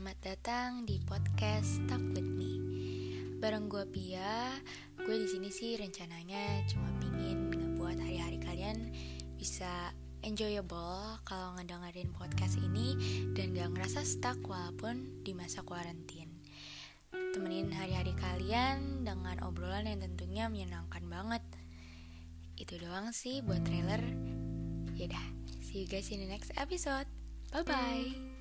[0.00, 2.56] Selamat datang di podcast Talk With Me.
[3.36, 4.48] Bareng gue Pia,
[4.96, 8.96] gue di sini sih rencananya cuma pingin ngebuat hari-hari kalian
[9.36, 9.92] bisa
[10.24, 12.96] enjoyable kalau ngedengerin podcast ini
[13.36, 16.32] dan gak ngerasa stuck walaupun di masa kuarantin.
[17.12, 21.44] Temenin hari-hari kalian dengan obrolan yang tentunya menyenangkan banget.
[22.56, 24.00] Itu doang sih buat trailer.
[24.96, 25.26] Yaudah,
[25.60, 27.04] see you guys in the next episode.
[27.52, 28.39] Bye bye.